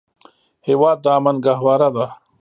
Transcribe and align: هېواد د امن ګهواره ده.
هېواد 0.67 0.97
د 1.03 1.05
امن 1.17 1.35
ګهواره 1.45 1.89
ده. 1.95 2.05